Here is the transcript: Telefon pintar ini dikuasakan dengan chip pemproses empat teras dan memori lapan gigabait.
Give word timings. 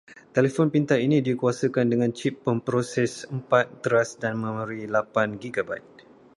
Telefon 0.35 0.67
pintar 0.75 0.97
ini 1.05 1.17
dikuasakan 1.27 1.85
dengan 1.91 2.09
chip 2.17 2.33
pemproses 2.45 3.11
empat 3.35 3.65
teras 3.85 4.09
dan 4.21 4.33
memori 4.43 4.81
lapan 4.95 5.29
gigabait. 5.43 5.85